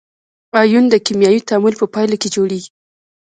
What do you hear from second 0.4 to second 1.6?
ایون د کیمیاوي